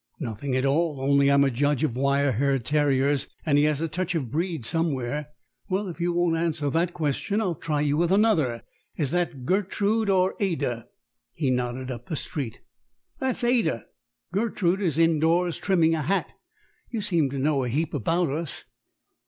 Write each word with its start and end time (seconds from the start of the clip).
"Nothing 0.19 0.55
at 0.55 0.65
all; 0.65 0.99
only 0.99 1.29
I'm 1.31 1.43
a 1.43 1.51
judge 1.51 1.83
of 1.83 1.95
wire 1.95 2.31
haired 2.31 2.65
terriers, 2.65 3.27
and 3.45 3.55
he 3.59 3.65
has 3.65 3.79
a 3.79 3.87
touch 3.87 4.15
of 4.15 4.31
breed 4.31 4.65
somewhere. 4.65 5.27
Well, 5.69 5.87
if 5.89 6.01
you 6.01 6.11
won't 6.11 6.37
answer 6.37 6.71
that 6.71 6.95
question, 6.95 7.39
I'll 7.39 7.53
try 7.53 7.81
you 7.81 7.97
with 7.97 8.11
another. 8.11 8.63
Is 8.97 9.11
that 9.11 9.45
Gertrude 9.45 10.09
or 10.09 10.33
Ada?" 10.39 10.87
He 11.35 11.51
nodded 11.51 11.91
up 11.91 12.07
the 12.07 12.15
street. 12.15 12.61
"That's 13.19 13.43
Ada. 13.43 13.85
Gertrude 14.33 14.81
is 14.81 14.97
indoors, 14.97 15.59
trimming 15.59 15.93
a 15.93 16.01
hat. 16.01 16.31
You 16.89 17.01
seem 17.01 17.29
to 17.29 17.37
know 17.37 17.63
a 17.63 17.69
heap 17.69 17.93
about 17.93 18.31
us." 18.31 18.63